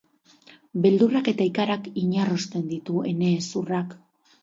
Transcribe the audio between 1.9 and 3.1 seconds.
inarrosten ditu